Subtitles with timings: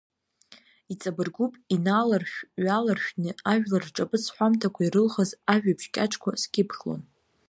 [0.93, 7.01] Иҵабыргуп, иналаршә-ҩаларшәны ажәлар рҿаԥыц ҳәамҭақәа ирылхыз ажәабжь кьаҿқәа скьыԥхьлон.